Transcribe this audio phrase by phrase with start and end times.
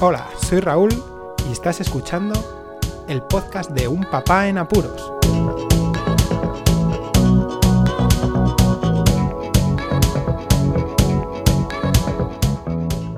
[0.00, 0.90] Hola, soy Raúl
[1.48, 2.34] y estás escuchando
[3.08, 5.12] el podcast de Un Papá en Apuros.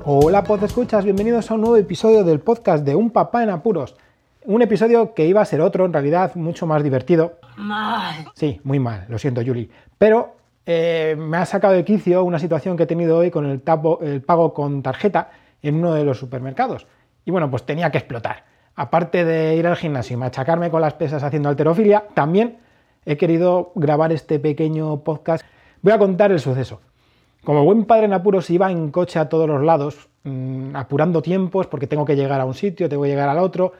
[0.05, 3.95] Hola, pod escuchas, bienvenidos a un nuevo episodio del podcast de Un Papá en Apuros.
[4.45, 7.33] Un episodio que iba a ser otro, en realidad, mucho más divertido.
[7.57, 8.25] Mal.
[8.35, 9.69] Sí, muy mal, lo siento, Julie.
[9.97, 10.35] Pero
[10.65, 13.99] eh, me ha sacado de quicio una situación que he tenido hoy con el, tapo-
[14.01, 15.29] el pago con tarjeta
[15.61, 16.87] en uno de los supermercados.
[17.25, 18.45] Y bueno, pues tenía que explotar.
[18.75, 22.59] Aparte de ir al gimnasio y machacarme con las pesas haciendo alterofilia, también
[23.05, 25.45] he querido grabar este pequeño podcast.
[25.81, 26.81] Voy a contar el suceso.
[27.43, 31.67] Como buen padre en apuros iba en coche a todos los lados, mm, apurando tiempos
[31.67, 33.73] porque tengo que llegar a un sitio, tengo que llegar al otro.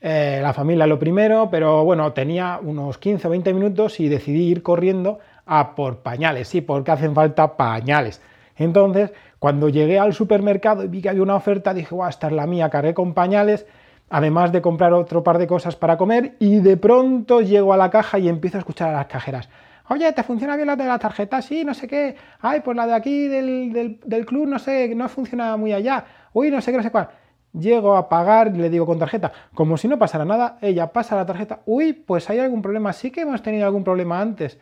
[0.00, 4.48] Eh, la familia lo primero, pero bueno, tenía unos 15 o 20 minutos y decidí
[4.48, 8.20] ir corriendo a por pañales, sí, porque hacen falta pañales.
[8.56, 12.32] Entonces, cuando llegué al supermercado y vi que había una oferta, dije, guau, esta es
[12.32, 13.66] la mía, cargué con pañales,
[14.08, 17.90] además de comprar otro par de cosas para comer, y de pronto llego a la
[17.90, 19.48] caja y empiezo a escuchar a las cajeras.
[19.88, 21.40] Oye, ¿te funciona bien la de la tarjeta?
[21.42, 22.16] Sí, no sé qué.
[22.40, 26.04] Ay, pues la de aquí del, del- club, no sé, no funciona muy allá.
[26.32, 27.08] Uy, no sé qué, no sé cuál.
[27.52, 29.30] Llego a pagar le digo con tarjeta.
[29.54, 31.60] Como si no pasara nada, ella pasa la tarjeta.
[31.66, 32.92] Uy, pues hay algún problema.
[32.92, 34.58] Sí que hemos tenido algún problema antes.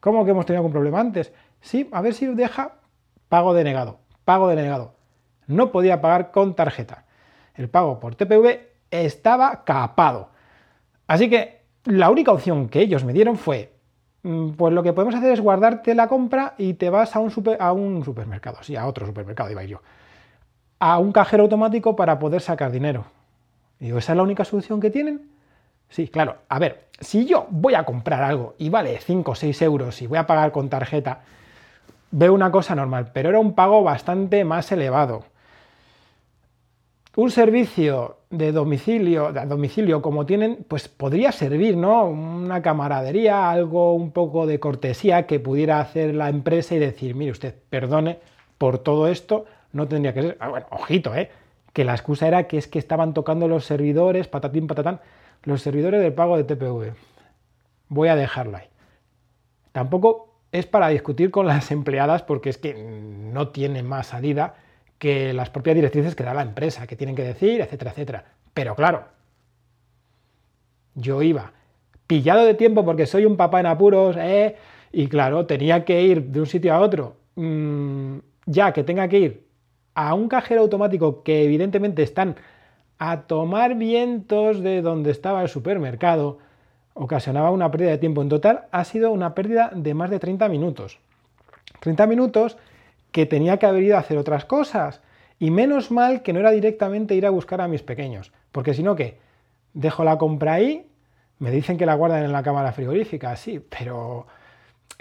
[0.00, 1.32] ¿Cómo que hemos tenido algún problema antes?
[1.62, 2.72] Sí, a ver si deja
[3.32, 3.96] pago denegado.
[4.26, 4.92] Pago denegado.
[5.46, 7.06] No podía pagar con tarjeta.
[7.54, 10.28] El pago por TPV estaba capado.
[11.06, 13.72] Así que la única opción que ellos me dieron fue,
[14.22, 17.30] mm, pues lo que podemos hacer es guardarte la compra y te vas a un,
[17.30, 19.80] super- a un supermercado, sí, a otro supermercado iba yo,
[20.78, 23.06] a un cajero automático para poder sacar dinero.
[23.80, 25.30] Y ¿esa es la única solución que tienen?
[25.88, 26.36] Sí, claro.
[26.50, 30.06] A ver, si yo voy a comprar algo y vale 5 o 6 euros y
[30.06, 31.22] voy a pagar con tarjeta,
[32.12, 35.24] veo una cosa normal, pero era un pago bastante más elevado.
[37.16, 42.06] Un servicio de domicilio, de domicilio como tienen, pues podría servir, ¿no?
[42.06, 47.32] Una camaradería, algo un poco de cortesía que pudiera hacer la empresa y decir, mire
[47.32, 48.18] usted, perdone
[48.56, 50.36] por todo esto, no tendría que ser.
[50.40, 51.30] Ah, bueno, ojito, ¿eh?
[51.74, 55.00] Que la excusa era que es que estaban tocando los servidores, patatín, patatán,
[55.44, 56.94] los servidores del pago de TPV.
[57.88, 58.68] Voy a dejarlo ahí.
[59.72, 64.54] Tampoco es para discutir con las empleadas porque es que no tiene más salida
[64.98, 68.24] que las propias directrices que da la empresa, que tienen que decir, etcétera, etcétera.
[68.54, 69.04] Pero claro,
[70.94, 71.52] yo iba
[72.06, 74.56] pillado de tiempo porque soy un papá en apuros, ¿eh?
[74.92, 79.18] y claro, tenía que ir de un sitio a otro, mm, ya que tenga que
[79.18, 79.46] ir
[79.94, 82.36] a un cajero automático que evidentemente están
[82.98, 86.38] a tomar vientos de donde estaba el supermercado,
[86.94, 88.22] ocasionaba una pérdida de tiempo.
[88.22, 90.98] En total ha sido una pérdida de más de 30 minutos.
[91.80, 92.58] 30 minutos
[93.10, 95.00] que tenía que haber ido a hacer otras cosas.
[95.38, 98.32] Y menos mal que no era directamente ir a buscar a mis pequeños.
[98.52, 99.18] Porque si no, ¿qué?
[99.74, 100.86] Dejo la compra ahí,
[101.38, 104.26] me dicen que la guardan en la cámara frigorífica, sí, pero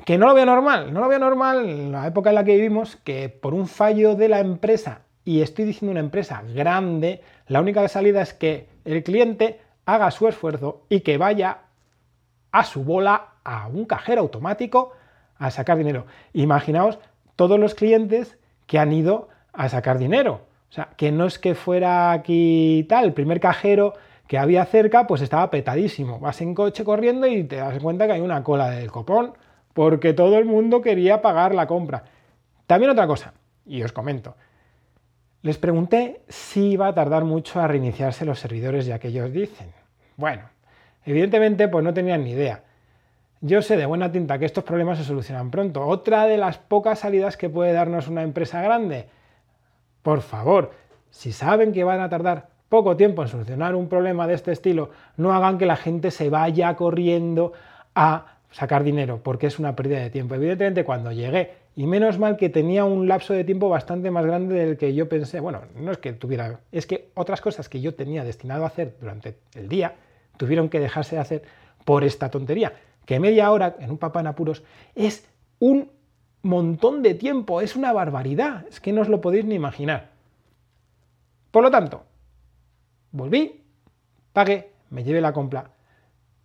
[0.05, 2.55] que no lo veo normal, no lo veo normal en la época en la que
[2.55, 7.61] vivimos, que por un fallo de la empresa, y estoy diciendo una empresa grande, la
[7.61, 11.59] única salida es que el cliente haga su esfuerzo y que vaya
[12.51, 14.93] a su bola a un cajero automático
[15.37, 16.05] a sacar dinero.
[16.33, 16.99] Imaginaos
[17.35, 20.41] todos los clientes que han ido a sacar dinero.
[20.69, 23.93] O sea, que no es que fuera aquí tal, el primer cajero
[24.27, 26.19] que había cerca pues estaba petadísimo.
[26.19, 29.33] Vas en coche corriendo y te das cuenta que hay una cola del copón
[29.73, 32.03] porque todo el mundo quería pagar la compra.
[32.67, 33.33] También otra cosa,
[33.65, 34.35] y os comento.
[35.41, 39.73] Les pregunté si iba a tardar mucho a reiniciarse los servidores ya que ellos dicen.
[40.15, 40.43] Bueno,
[41.05, 42.63] evidentemente pues no tenían ni idea.
[43.41, 45.85] Yo sé de buena tinta que estos problemas se solucionan pronto.
[45.85, 49.07] Otra de las pocas salidas que puede darnos una empresa grande.
[50.03, 50.71] Por favor,
[51.09, 54.91] si saben que van a tardar poco tiempo en solucionar un problema de este estilo,
[55.17, 57.53] no hagan que la gente se vaya corriendo
[57.95, 60.35] a sacar dinero, porque es una pérdida de tiempo.
[60.35, 64.55] Evidentemente, cuando llegué, y menos mal que tenía un lapso de tiempo bastante más grande
[64.55, 67.95] del que yo pensé, bueno, no es que tuviera, es que otras cosas que yo
[67.95, 69.95] tenía destinado a hacer durante el día,
[70.41, 71.43] tuvieron que dejarse de hacer
[71.85, 72.73] por esta tontería,
[73.05, 74.63] que media hora en un papá en apuros
[74.95, 75.29] es
[75.59, 75.91] un
[76.41, 80.09] montón de tiempo, es una barbaridad, es que no os lo podéis ni imaginar.
[81.51, 82.05] Por lo tanto,
[83.11, 83.61] volví,
[84.33, 85.69] pagué, me llevé la compra.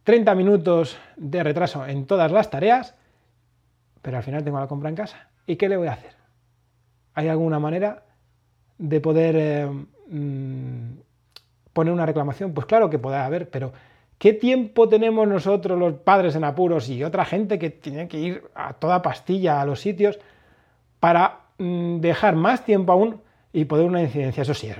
[0.04, 2.96] 30 minutos de retraso en todas las tareas,
[4.02, 5.30] pero al final tengo la compra en casa.
[5.46, 6.12] ¿Y qué le voy a hacer?
[7.14, 8.04] ¿Hay alguna manera
[8.76, 9.66] de poder eh,
[10.10, 10.98] mm,
[11.76, 12.54] poner una reclamación?
[12.54, 13.74] Pues claro que podrá haber, pero
[14.16, 18.44] ¿qué tiempo tenemos nosotros los padres en apuros y otra gente que tiene que ir
[18.54, 20.18] a toda pastilla a los sitios
[21.00, 23.20] para mm, dejar más tiempo aún
[23.52, 24.42] y poner una incidencia.
[24.42, 24.70] Eso sí,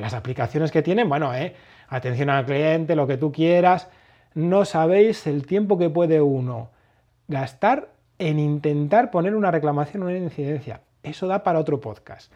[0.00, 1.54] las aplicaciones que tienen, bueno, eh,
[1.88, 3.90] atención al cliente, lo que tú quieras.
[4.32, 6.70] No sabéis el tiempo que puede uno
[7.28, 10.80] gastar en intentar poner una reclamación o una incidencia.
[11.02, 12.32] Eso da para otro podcast.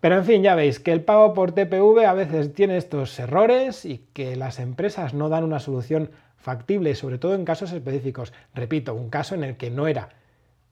[0.00, 3.84] Pero en fin, ya veis que el pago por TPV a veces tiene estos errores
[3.84, 8.32] y que las empresas no dan una solución factible, sobre todo en casos específicos.
[8.54, 10.10] Repito, un caso en el que no era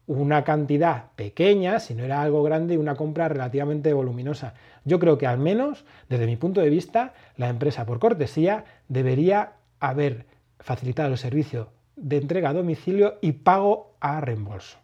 [0.06, 4.54] una cantidad pequeña, si no era algo grande y una compra relativamente voluminosa.
[4.84, 9.54] Yo creo que al menos, desde mi punto de vista, la empresa por cortesía debería
[9.80, 10.26] haber
[10.60, 14.78] facilitado el servicio de entrega a domicilio y pago a reembolso.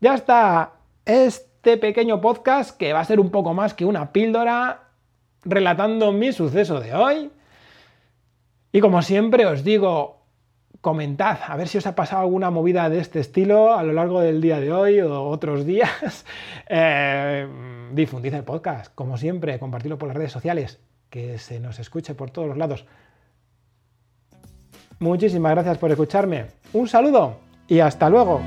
[0.00, 0.72] Ya está
[1.64, 4.82] este pequeño podcast que va a ser un poco más que una píldora
[5.44, 7.30] relatando mi suceso de hoy.
[8.70, 10.26] Y como siempre os digo,
[10.82, 14.20] comentad a ver si os ha pasado alguna movida de este estilo a lo largo
[14.20, 16.26] del día de hoy o otros días.
[16.68, 17.46] Eh,
[17.92, 22.30] difundid el podcast, como siempre, compartidlo por las redes sociales, que se nos escuche por
[22.30, 22.84] todos los lados.
[24.98, 26.46] Muchísimas gracias por escucharme.
[26.72, 27.36] Un saludo
[27.68, 28.40] y hasta luego.